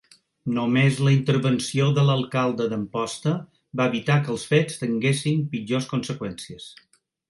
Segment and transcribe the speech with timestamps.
[0.53, 3.37] Només la intervenció de l'alcalde d'Amposta
[3.83, 6.73] va evitar que els fets tinguessin pitjors conseqüències.